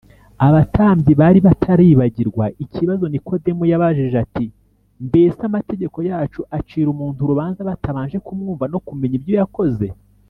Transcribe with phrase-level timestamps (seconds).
[0.47, 4.45] abatambyi bari bataribagirwa ikibazo nikodemu yabajije ati,
[5.07, 9.87] “mbese amategeko yacu acira umuntu urubanza, batabanje kumwumva no kumenya ibyo yakoze?”